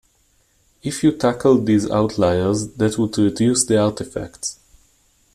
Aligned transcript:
If 0.81 1.03
you 1.03 1.11
tackled 1.11 1.67
these 1.67 1.87
outliers 1.87 2.69
that 2.77 2.97
would 2.97 3.15
reduce 3.19 3.65
the 3.65 3.77
artifacts. 3.77 4.57